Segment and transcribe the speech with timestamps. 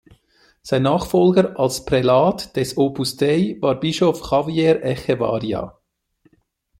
[0.63, 5.77] Sein Nachfolger als Prälat des Opus Dei war Bischof Javier Echevarría.